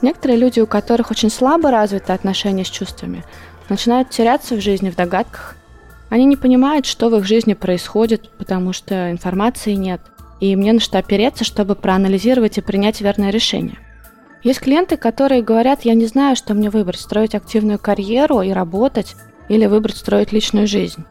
Некоторые 0.02 0.38
люди, 0.38 0.60
у 0.60 0.68
которых 0.68 1.12
очень 1.12 1.30
слабо 1.30 1.72
развито 1.72 2.14
отношение 2.14 2.64
с 2.64 2.70
чувствами, 2.70 3.24
начинают 3.68 4.10
теряться 4.10 4.56
в 4.56 4.62
жизни 4.62 4.90
в 4.90 4.96
догадках. 4.96 5.56
Они 6.10 6.26
не 6.26 6.38
понимают, 6.38 6.86
что 6.86 7.10
в 7.10 7.16
их 7.16 7.26
жизни 7.26 7.54
происходит, 7.54 8.30
потому 8.38 8.72
что 8.72 9.12
информации 9.12 9.74
нет, 9.74 10.02
и 10.40 10.52
им 10.52 10.62
не 10.62 10.72
на 10.72 10.80
что 10.80 10.98
опереться, 10.98 11.44
чтобы 11.44 11.76
проанализировать 11.76 12.58
и 12.58 12.62
принять 12.62 13.02
верное 13.02 13.30
решение. 13.30 13.78
Есть 14.44 14.62
клиенты, 14.62 14.96
которые 14.98 15.42
говорят, 15.42 15.82
я 15.84 15.94
не 15.94 16.06
знаю, 16.06 16.36
что 16.36 16.54
мне 16.54 16.70
выбрать, 16.70 17.00
строить 17.00 17.36
активную 17.36 17.78
карьеру 17.78 18.42
и 18.42 18.52
работать, 18.52 19.16
или 19.50 19.66
выбрать 19.66 19.98
строить 19.98 20.32
личную 20.32 20.68
жизнь. 20.68 21.04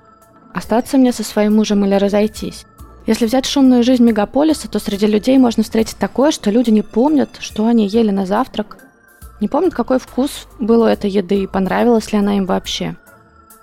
Остаться 0.54 0.96
мне 0.96 1.12
со 1.12 1.22
своим 1.24 1.56
мужем 1.56 1.84
или 1.84 1.94
разойтись. 1.94 2.64
Если 3.06 3.26
взять 3.26 3.46
шумную 3.46 3.82
жизнь 3.82 4.04
мегаполиса, 4.04 4.68
то 4.68 4.78
среди 4.78 5.06
людей 5.06 5.38
можно 5.38 5.62
встретить 5.62 5.96
такое, 5.96 6.30
что 6.30 6.50
люди 6.50 6.70
не 6.70 6.82
помнят, 6.82 7.30
что 7.38 7.66
они 7.66 7.86
ели 7.86 8.10
на 8.10 8.26
завтрак, 8.26 8.78
не 9.40 9.48
помнят, 9.48 9.74
какой 9.74 9.98
вкус 9.98 10.48
был 10.58 10.82
у 10.82 10.86
этой 10.86 11.10
еды 11.10 11.42
и 11.42 11.46
понравилась 11.46 12.12
ли 12.12 12.18
она 12.18 12.36
им 12.38 12.46
вообще. 12.46 12.96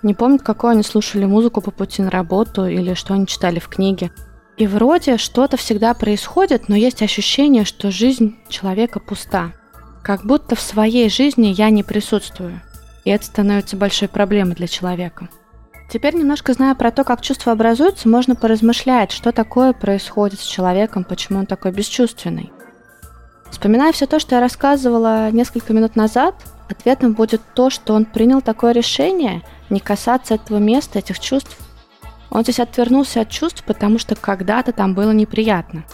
Не 0.02 0.14
помнят, 0.14 0.42
какую 0.42 0.70
они 0.70 0.82
слушали 0.82 1.24
музыку 1.26 1.60
по 1.60 1.70
пути 1.70 2.02
на 2.02 2.10
работу 2.10 2.66
или 2.66 2.94
что 2.94 3.14
они 3.14 3.26
читали 3.26 3.58
в 3.58 3.68
книге. 3.68 4.10
И 4.56 4.66
вроде 4.66 5.18
что-то 5.18 5.56
всегда 5.56 5.92
происходит, 5.94 6.68
но 6.68 6.76
есть 6.76 7.02
ощущение, 7.02 7.64
что 7.64 7.90
жизнь 7.90 8.36
человека 8.48 9.00
пуста. 9.00 9.52
Как 10.02 10.24
будто 10.24 10.54
в 10.54 10.60
своей 10.60 11.10
жизни 11.10 11.48
я 11.48 11.68
не 11.70 11.82
присутствую 11.82 12.60
и 13.06 13.10
это 13.10 13.24
становится 13.24 13.76
большой 13.76 14.08
проблемой 14.08 14.56
для 14.56 14.66
человека. 14.66 15.28
Теперь, 15.88 16.16
немножко 16.16 16.52
зная 16.52 16.74
про 16.74 16.90
то, 16.90 17.04
как 17.04 17.22
чувства 17.22 17.52
образуются, 17.52 18.08
можно 18.08 18.34
поразмышлять, 18.34 19.12
что 19.12 19.30
такое 19.30 19.72
происходит 19.72 20.40
с 20.40 20.44
человеком, 20.44 21.04
почему 21.04 21.38
он 21.38 21.46
такой 21.46 21.70
бесчувственный. 21.70 22.52
Вспоминая 23.52 23.92
все 23.92 24.06
то, 24.06 24.18
что 24.18 24.34
я 24.34 24.40
рассказывала 24.40 25.30
несколько 25.30 25.72
минут 25.72 25.94
назад, 25.94 26.34
ответом 26.68 27.12
будет 27.12 27.40
то, 27.54 27.70
что 27.70 27.94
он 27.94 28.06
принял 28.06 28.42
такое 28.42 28.72
решение 28.72 29.42
не 29.70 29.78
касаться 29.78 30.34
этого 30.34 30.58
места, 30.58 30.98
этих 30.98 31.20
чувств. 31.20 31.56
Он 32.30 32.42
здесь 32.42 32.60
отвернулся 32.60 33.20
от 33.22 33.30
чувств, 33.30 33.62
потому 33.64 33.98
что 33.98 34.14
когда-то 34.14 34.72
там 34.72 34.94
было 34.94 35.12
неприятно. 35.12 35.84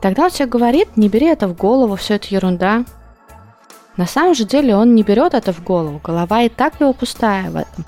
Тогда 0.00 0.24
он 0.24 0.30
себе 0.30 0.46
говорит, 0.46 0.96
не 0.96 1.08
бери 1.08 1.26
это 1.26 1.48
в 1.48 1.56
голову, 1.56 1.96
все 1.96 2.14
это 2.14 2.28
ерунда, 2.30 2.84
на 3.96 4.06
самом 4.06 4.34
же 4.34 4.44
деле 4.44 4.76
он 4.76 4.94
не 4.94 5.02
берет 5.02 5.32
это 5.32 5.52
в 5.52 5.62
голову, 5.62 6.00
голова 6.04 6.42
и 6.42 6.48
так 6.48 6.80
его 6.80 6.92
пустая 6.92 7.50
в 7.50 7.56
этом, 7.56 7.84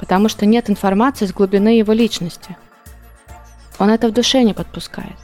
потому 0.00 0.28
что 0.28 0.46
нет 0.46 0.68
информации 0.68 1.26
с 1.26 1.32
глубины 1.32 1.68
его 1.68 1.92
личности. 1.92 2.56
Он 3.78 3.90
это 3.90 4.08
в 4.08 4.12
душе 4.12 4.42
не 4.42 4.52
подпускает. 4.52 5.16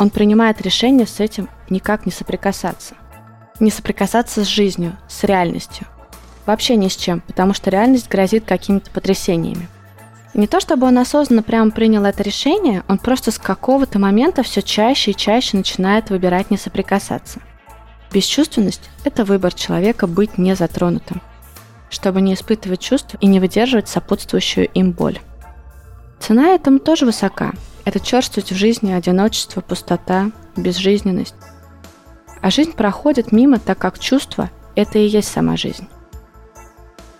Он 0.00 0.10
принимает 0.10 0.60
решение 0.60 1.06
с 1.06 1.20
этим 1.20 1.48
никак 1.70 2.04
не 2.06 2.10
соприкасаться. 2.10 2.96
Не 3.60 3.70
соприкасаться 3.70 4.44
с 4.44 4.48
жизнью, 4.48 4.96
с 5.08 5.22
реальностью. 5.22 5.86
Вообще 6.44 6.74
ни 6.74 6.88
с 6.88 6.96
чем, 6.96 7.20
потому 7.20 7.54
что 7.54 7.70
реальность 7.70 8.08
грозит 8.08 8.44
какими-то 8.44 8.90
потрясениями. 8.90 9.68
Не 10.34 10.46
то 10.46 10.60
чтобы 10.60 10.86
он 10.86 10.98
осознанно 10.98 11.42
прямо 11.42 11.70
принял 11.70 12.04
это 12.04 12.22
решение, 12.22 12.84
он 12.88 12.98
просто 12.98 13.30
с 13.30 13.38
какого-то 13.38 13.98
момента 13.98 14.42
все 14.42 14.62
чаще 14.62 15.10
и 15.10 15.16
чаще 15.16 15.56
начинает 15.56 16.10
выбирать 16.10 16.50
не 16.50 16.56
соприкасаться– 16.56 17.40
Бесчувственность– 18.12 18.90
это 19.04 19.24
выбор 19.24 19.54
человека 19.54 20.06
быть 20.06 20.36
не 20.36 20.54
затронутым, 20.54 21.22
чтобы 21.88 22.20
не 22.20 22.34
испытывать 22.34 22.80
чувств 22.80 23.16
и 23.20 23.26
не 23.26 23.40
выдерживать 23.40 23.88
сопутствующую 23.88 24.68
им 24.68 24.92
боль. 24.92 25.18
Цена 26.20 26.48
этому 26.48 26.78
тоже 26.78 27.06
высока. 27.06 27.52
Это 27.86 28.00
черствость 28.00 28.52
в 28.52 28.54
жизни, 28.54 28.92
одиночество, 28.92 29.62
пустота, 29.62 30.30
безжизненность. 30.56 31.34
А 32.42 32.50
жизнь 32.50 32.72
проходит 32.72 33.32
мимо, 33.32 33.58
так 33.58 33.78
как 33.78 33.98
чувство– 33.98 34.50
это 34.76 34.98
и 34.98 35.06
есть 35.06 35.32
сама 35.32 35.56
жизнь. 35.56 35.88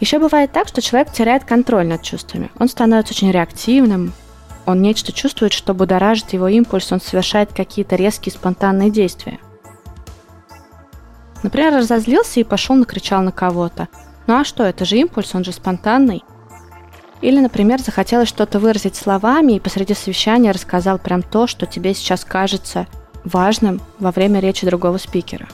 Еще 0.02 0.18
бывает 0.18 0.52
так, 0.52 0.68
что 0.68 0.82
человек 0.82 1.11
теряет 1.11 1.44
контроль 1.44 1.87
над 1.87 2.02
чувствами. 2.02 2.50
Он 2.59 2.68
становится 2.68 3.14
очень 3.14 3.30
реактивным, 3.30 4.12
он 4.66 4.82
нечто 4.82 5.12
чувствует, 5.12 5.54
что 5.54 5.73
будоражит 5.73 6.35
его 6.35 6.49
импульс, 6.49 6.92
он 6.92 7.00
совершает 7.00 7.54
какие-то 7.54 7.97
резкие 7.97 8.35
спонтанные 8.35 8.90
действия– 8.90 9.38
Например, 11.42 11.75
разозлился 11.75 12.40
и 12.40 12.44
пошел 12.44 12.76
накричал 12.76 13.23
на 13.23 13.32
кого-то. 13.32 13.88
Ну 14.26 14.35
а 14.38 14.44
что, 14.44 14.62
это 14.62 14.85
же 14.85 14.97
импульс, 14.97 15.35
он 15.35 15.44
же 15.44 15.52
спонтанный. 15.52 16.23
Или, 17.21 17.40
например, 17.40 17.80
захотелось 17.80 18.28
что-то 18.28 18.59
выразить 18.59 18.97
словами 18.97 19.54
и 19.54 19.61
посреди 19.61 19.94
совещания 19.94 20.50
рассказал 20.50 20.99
прям 20.99 21.23
то, 21.23 21.47
что 21.47 21.66
тебе 21.66 21.94
сейчас 21.94 22.25
кажется 22.25 22.87
важным 23.25 23.80
во 23.99 24.11
время 24.11 24.40
речи 24.40 24.66
другого 24.66 24.99
спикера. 24.99 25.49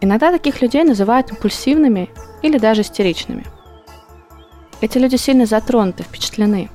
Иногда 0.00 0.30
таких 0.30 0.62
людей 0.62 0.84
называют 0.84 1.30
импульсивными 1.30 2.08
или 2.42 2.58
даже 2.58 2.82
истеричными. 2.82 3.44
Эти 4.80 4.98
люди 4.98 5.16
сильно 5.16 5.46
затронуты, 5.46 6.02
впечатлены. 6.02 6.70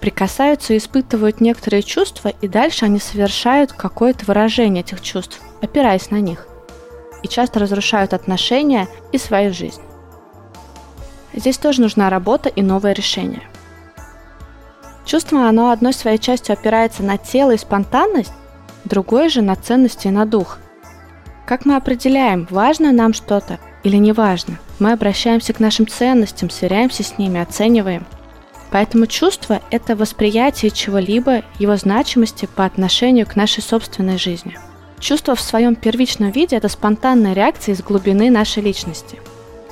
Прикасаются 0.00 0.74
и 0.74 0.78
испытывают 0.78 1.40
некоторые 1.40 1.82
чувства, 1.82 2.28
и 2.28 2.48
дальше 2.48 2.84
они 2.84 3.00
совершают 3.00 3.72
какое-то 3.72 4.24
выражение 4.26 4.82
этих 4.82 5.00
чувств, 5.00 5.40
опираясь 5.60 6.10
на 6.10 6.20
них– 6.20 6.46
и 7.22 7.28
часто 7.28 7.60
разрушают 7.60 8.12
отношения 8.12 8.88
и 9.12 9.18
свою 9.18 9.52
жизнь. 9.52 9.82
Здесь 11.34 11.58
тоже 11.58 11.80
нужна 11.80 12.10
работа 12.10 12.48
и 12.48 12.62
новое 12.62 12.92
решение. 12.92 13.42
Чувство, 15.04 15.48
оно 15.48 15.70
одной 15.70 15.92
своей 15.92 16.18
частью 16.18 16.52
опирается 16.52 17.02
на 17.02 17.16
тело 17.16 17.52
и 17.52 17.58
спонтанность, 17.58 18.32
другой 18.84 19.28
же 19.28 19.42
на 19.42 19.56
ценности 19.56 20.08
и 20.08 20.10
на 20.10 20.26
дух. 20.26 20.58
Как 21.46 21.64
мы 21.64 21.76
определяем, 21.76 22.46
важно 22.50 22.92
нам 22.92 23.14
что-то 23.14 23.58
или 23.82 23.96
не 23.96 24.12
важно? 24.12 24.58
Мы 24.78 24.92
обращаемся 24.92 25.52
к 25.52 25.60
нашим 25.60 25.86
ценностям, 25.86 26.50
сверяемся 26.50 27.02
с 27.02 27.18
ними, 27.18 27.40
оцениваем. 27.40 28.06
Поэтому 28.70 29.06
чувство– 29.06 29.60
это 29.70 29.96
восприятие 29.96 30.70
чего-либо, 30.70 31.42
его 31.58 31.76
значимости 31.76 32.46
по 32.54 32.64
отношению 32.64 33.26
к 33.26 33.36
нашей 33.36 33.62
собственной 33.62 34.18
жизни– 34.18 34.58
Чувство 35.00 35.36
в 35.36 35.40
своем 35.40 35.76
первичном 35.76 36.30
виде– 36.32 36.56
это 36.56 36.68
спонтанная 36.68 37.32
реакция 37.32 37.74
из 37.74 37.82
глубины 37.82 38.30
нашей 38.30 38.62
личности. 38.62 39.20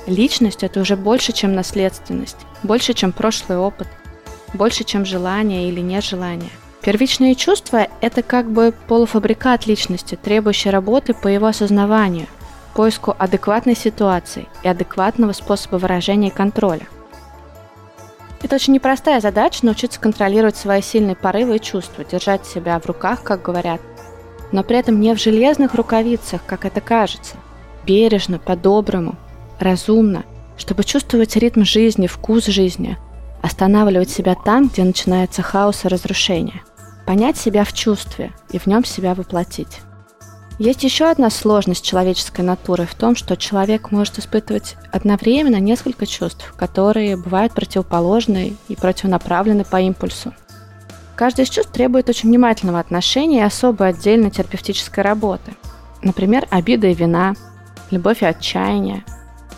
Личность– 0.05 0.59
это 0.63 0.79
уже 0.79 0.95
больше, 0.95 1.33
чем 1.33 1.53
наследственность, 1.53 2.37
больше, 2.63 2.93
чем 2.93 3.11
прошлый 3.11 3.57
опыт, 3.57 3.87
больше, 4.53 4.85
чем 4.85 5.05
желание 5.05 5.67
или 5.67 5.81
нежелание. 5.81 6.49
Первичные 6.81 7.35
чувства– 7.35 7.87
это 8.01 8.21
как 8.23 8.49
бы 8.49 8.73
полуфабрикат 8.87 9.67
личности, 9.67 10.15
требующий 10.15 10.69
работы 10.69 11.13
по 11.13 11.27
его 11.27 11.47
осознаванию, 11.47 12.27
поиску 12.73 13.15
адекватной 13.17 13.75
ситуации 13.75 14.47
и 14.63 14.67
адекватного 14.67 15.31
способа 15.33 15.77
выражения 15.77 16.31
контроля. 16.31 16.87
Это 18.41 18.55
очень 18.55 18.73
непростая 18.73 19.19
задача– 19.19 19.59
научиться 19.65 19.99
контролировать 19.99 20.55
свои 20.55 20.81
сильные 20.81 21.15
порывы 21.15 21.55
и 21.55 21.61
чувства, 21.61 22.03
держать 22.03 22.45
себя 22.45 22.79
в 22.79 22.85
руках, 22.85 23.23
как 23.23 23.41
говорят, 23.41 23.81
но 24.51 24.63
при 24.63 24.77
этом 24.77 24.99
не 24.99 25.13
в 25.13 25.19
железных 25.19 25.73
рукавицах, 25.73 26.41
как 26.45 26.65
это 26.65 26.79
кажется. 26.79 27.35
бережно, 27.85 28.37
по-доброму, 28.37 29.15
разумно, 29.59 30.23
чтобы 30.57 30.83
чувствовать 30.83 31.35
ритм 31.35 31.63
жизни, 31.63 32.07
вкус 32.07 32.45
жизни, 32.45 32.97
останавливать 33.41 34.09
себя 34.09 34.35
там, 34.35 34.67
где 34.67 34.83
начинается 34.83 35.41
хаос 35.41 35.85
и 35.85 35.87
разрушение, 35.87 36.61
понять 37.05 37.37
себя 37.37 37.63
в 37.63 37.73
чувстве 37.73 38.33
и 38.51 38.59
в 38.59 38.67
нем 38.67 38.83
себя 38.83 39.15
воплотить. 39.15 39.79
Есть 40.59 40.83
еще 40.83 41.05
одна 41.05 41.29
сложность 41.29 41.85
человеческой 41.85 42.41
натуры 42.41 42.87
в 42.87 42.95
том, 42.95 43.15
что 43.15 43.37
человек 43.37 43.91
может 43.91 44.17
испытывать 44.17 44.75
одновременно 44.91 45.57
несколько 45.57 46.07
чувств, 46.07 46.51
которые 46.57 47.15
бывают 47.15 47.53
противоположны 47.53 48.55
и 48.67 48.75
противонаправлены 48.75 49.65
по 49.65 49.79
импульсу. 49.79 50.33
Каждый 51.15 51.45
из 51.45 51.49
чувств 51.49 51.71
требует 51.71 52.09
очень 52.09 52.29
внимательного 52.29 52.79
отношения 52.79 53.39
и 53.39 53.43
особой 53.43 53.89
отдельной 53.89 54.31
терапевтической 54.31 55.03
работы. 55.03 55.53
Например, 56.01 56.47
обида 56.49 56.87
и 56.87 56.95
вина, 56.95 57.35
любовь 57.91 58.23
и 58.23 58.25
отчаяние, 58.25 59.05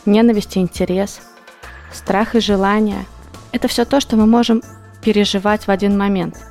ненависть 0.06 0.58
и 0.58 0.60
интерес, 0.60 1.22
страх 1.94 2.36
и 2.36 2.42
желание– 2.42 3.06
это 3.54 3.70
все 3.70 3.86
то, 3.86 4.02
что 4.02 4.18
мы 4.18 4.26
можем 4.26 4.62
переживать 5.02 5.66
в 5.66 5.72
один 5.72 5.98
момент– 5.98 6.38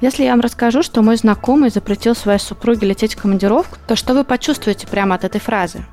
если 0.00 0.24
я 0.24 0.32
вам 0.32 0.40
расскажу, 0.40 0.82
что 0.82 1.02
мой 1.02 1.16
знакомый 1.16 1.70
запретил 1.70 2.14
своей 2.14 2.38
супруге 2.38 2.86
лететь 2.86 3.14
в 3.14 3.22
командировку, 3.22 3.78
то 3.86 3.96
что 3.96 4.14
вы 4.14 4.24
почувствуете 4.24 4.86
прямо 4.86 5.14
от 5.14 5.24
этой 5.24 5.40
фразы? 5.40 5.84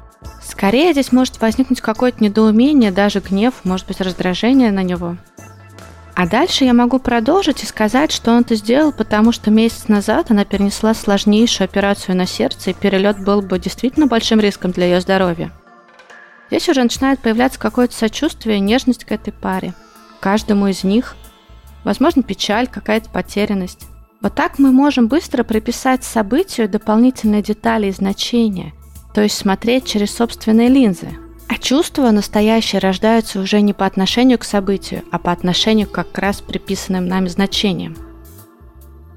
Скорее 0.42 0.92
здесь 0.92 1.12
может 1.12 1.40
возникнуть 1.42 1.82
какое-то 1.82 2.24
недоумение, 2.24 2.92
даже 2.92 3.20
гнев, 3.20 3.54
может 3.64 3.88
быть 3.88 4.02
раздражение 4.02 4.72
на 4.72 4.84
него. 4.84 5.18
А 6.16 6.28
дальше 6.28 6.64
я 6.64 6.74
могу 6.74 7.00
продолжить 7.00 7.64
и 7.64 7.66
сказать, 7.66 8.12
что 8.12 8.32
он 8.32 8.42
это 8.42 8.56
сделал, 8.56 8.92
потому 8.92 9.32
что 9.32 9.50
месяц 9.50 9.88
назад 9.88 10.30
она 10.30 10.46
перенесла 10.46 10.94
сложнейшую 10.94 11.66
операцию 11.66 12.16
на 12.16 12.28
сердце, 12.28 12.70
и 12.70 12.74
перелет 12.74 13.24
был 13.24 13.42
бы 13.42 13.58
действительно 13.58 14.06
большим 14.06 14.40
риском 14.40 14.72
для 14.72 14.86
ее 14.86 15.02
здоровья. 15.02 15.52
Здесь 16.50 16.70
уже 16.70 16.84
начинает 16.84 17.20
появляться 17.20 17.60
какое-то 17.60 17.96
сочувствие, 17.96 18.60
нежность 18.60 19.06
к 19.06 19.12
этой 19.12 19.34
паре. 19.34 19.74
Каждому 20.20 20.68
из 20.68 20.84
них, 20.84 21.16
возможно, 21.84 22.22
печаль, 22.22 22.68
какая-то 22.68 23.10
потерянность. 23.10 23.88
Вот 24.24 24.36
так 24.36 24.58
мы 24.58 24.72
можем 24.72 25.10
быстро 25.10 25.44
приписать 25.44 26.06
событию 26.06 26.70
дополнительные 26.70 27.42
детали 27.42 27.88
и 27.88 27.92
значения, 27.92 28.74
то 29.14 29.22
есть 29.22 29.36
смотреть 29.36 29.86
через 29.86 30.16
собственные 30.16 30.70
линзы. 30.70 31.10
А 31.50 31.58
чувства 31.58 32.10
настоящие 32.10 32.80
рождаются 32.80 33.42
уже 33.42 33.60
не 33.60 33.74
по 33.74 33.86
отношению 33.86 34.40
к 34.40 34.46
событию, 34.46 35.04
а 35.12 35.20
по 35.20 35.34
отношению 35.34 35.90
как 35.90 36.18
раз 36.18 36.40
приписанным 36.40 37.06
нами 37.06 37.28
значениям. 37.28 37.98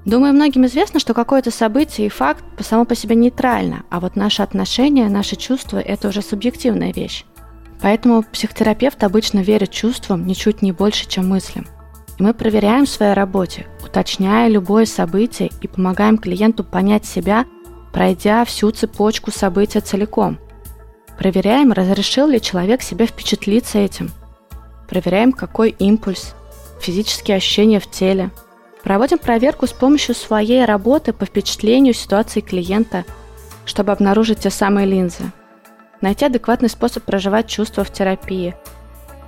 Думаю, 0.03 0.33
многим 0.33 0.65
известно, 0.65 0.99
что 0.99 1.13
какое-то 1.13 1.51
событие 1.51 2.07
и 2.07 2.09
факт 2.09 2.43
само 2.59 2.83
по 2.83 2.93
себе 2.93 3.15
нейтрально, 3.15 3.83
а 3.89 4.01
вот 4.01 4.17
наши 4.17 4.41
отношения, 4.41 5.07
наши 5.07 5.37
чувства– 5.37 5.77
это 5.79 6.09
уже 6.09 6.21
субъективная 6.21 6.91
вещь. 6.91 7.23
Поэтому 7.81 8.23
психотерапевт 8.23 9.01
обычно 9.05 9.39
верит 9.39 9.71
чувствам 9.71 10.27
ничуть 10.27 10.61
не 10.61 10.73
больше, 10.73 11.07
чем 11.07 11.29
мыслям. 11.29 11.65
И 12.19 12.23
мы 12.23 12.33
проверяем 12.33 12.85
в 12.85 12.89
своей 12.89 13.13
работе, 13.13 13.67
уточняя 13.87 14.47
любое 14.47 14.85
событие 14.85 15.49
и 15.61 15.67
помогаем 15.67 16.17
клиенту 16.17 16.63
понять 16.63 17.05
себя, 17.05 17.45
пройдя 17.91 18.45
всю 18.45 18.71
цепочку 18.71 19.31
события 19.31 19.79
целиком. 19.79 20.39
Проверяем, 21.17 21.71
разрешил 21.71 22.27
ли 22.27 22.39
человек 22.39 22.81
себе 22.81 23.07
впечатлиться 23.07 23.79
этим. 23.79 24.11
Проверяем, 24.87 25.31
какой 25.31 25.71
импульс, 25.71 26.35
физические 26.79 27.37
ощущения 27.37 27.79
в 27.79 27.89
теле. 27.89 28.29
Проводим 28.83 29.17
проверку 29.17 29.65
с 29.67 29.73
помощью 29.73 30.15
своей 30.15 30.63
работы 30.65 31.11
по 31.11 31.25
впечатлению 31.25 31.93
ситуации 31.93 32.41
клиента, 32.41 33.03
чтобы 33.65 33.91
обнаружить 33.91 34.39
те 34.39 34.49
самые 34.49 34.85
линзы. 34.85 35.31
Найти 35.99 36.25
адекватный 36.25 36.69
способ 36.69 37.03
проживать 37.03 37.47
чувства 37.47 37.83
в 37.83 37.91
терапии– 37.91 38.55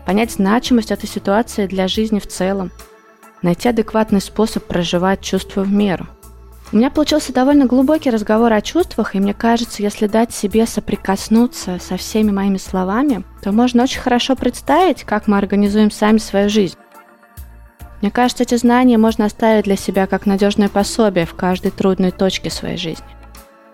понять 0.10 0.32
значимость 0.32 0.90
этой 0.90 1.08
ситуации 1.08 1.68
для 1.68 1.88
жизни 1.88 2.18
в 2.18 2.26
целом, 2.26 2.72
найти 3.42 3.70
адекватный 3.70 4.22
способ 4.22 4.66
проживать 4.66 5.22
чувства 5.22 5.62
в 5.62 5.72
меру. 5.72 6.08
У 6.72 6.78
меня 6.78 6.92
получился 6.92 7.34
довольно 7.34 7.66
глубокий 7.66 8.12
разговор 8.12 8.54
о 8.54 8.62
чувствах, 8.62 9.16
и 9.16 9.20
мне 9.20 9.34
кажется, 9.34 9.82
если 9.82 10.06
дать 10.06 10.32
себе 10.32 10.68
соприкоснуться 10.68 11.80
со 11.80 11.98
всеми 11.98 12.30
моими 12.30 12.58
словами, 12.58 13.24
то 13.42 13.52
можно 13.52 13.84
очень 13.84 14.02
хорошо 14.02 14.36
представить, 14.36 15.04
как 15.04 15.28
мы 15.28 15.40
организуем 15.40 15.90
сами 15.90 16.20
свою 16.20 16.48
жизнь. 16.48 16.78
Мне 18.02 18.12
кажется, 18.12 18.44
эти 18.44 18.56
знания 18.56 18.98
можно 18.98 19.26
оставить 19.26 19.66
для 19.66 19.76
себя 19.76 20.06
как 20.06 20.28
надежное 20.28 20.70
пособие 20.70 21.26
в 21.26 21.34
каждой 21.34 21.72
трудной 21.72 22.12
точке 22.12 22.52
своей 22.52 22.78
жизни. 22.78 23.06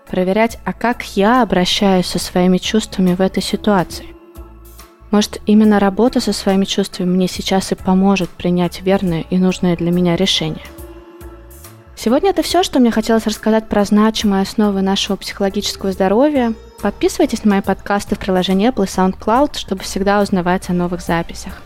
Проверять, 0.08 0.58
а 0.64 0.72
как 0.72 1.02
я 1.16 1.42
обращаюсь 1.42 2.06
со 2.06 2.18
своими 2.18 2.58
чувствами 2.58 3.14
в 3.14 3.20
этой 3.20 3.42
ситуации. 3.42 4.06
Может, 5.16 5.40
именно 5.46 5.80
работа 5.80 6.20
со 6.20 6.34
своими 6.34 6.66
чувствами 6.66 7.08
мне 7.08 7.26
сейчас 7.26 7.72
и 7.72 7.74
поможет 7.74 8.28
принять 8.28 8.82
верное 8.82 9.24
и 9.30 9.38
нужное 9.38 9.74
для 9.74 9.90
меня 9.90 10.14
решение. 10.14 10.66
Сегодня 11.96 12.28
это 12.28 12.42
все, 12.42 12.62
что 12.62 12.80
мне 12.80 12.90
хотелось 12.90 13.26
рассказать 13.26 13.66
про 13.66 13.86
значимые 13.86 14.42
основы 14.42 14.82
нашего 14.82 15.16
психологического 15.16 15.90
здоровья. 15.92 16.52
Подписывайтесь 16.82 17.44
на 17.44 17.52
мои 17.52 17.60
подкасты 17.62 18.14
в 18.14 18.18
приложении 18.18 18.68
Apple 18.68 18.84
и 18.84 18.88
SoundCloud, 18.88 19.56
чтобы 19.56 19.84
всегда 19.84 20.20
узнавать 20.20 20.68
о 20.68 20.74
новых 20.74 21.00
записях. 21.00 21.62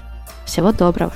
Всего 0.46 0.70
доброго! 0.70 1.12